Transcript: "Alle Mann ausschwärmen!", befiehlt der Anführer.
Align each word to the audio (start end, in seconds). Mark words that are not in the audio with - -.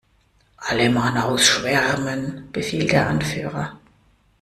"Alle 0.57 0.89
Mann 0.89 1.15
ausschwärmen!", 1.15 2.51
befiehlt 2.51 2.91
der 2.91 3.05
Anführer. 3.07 3.77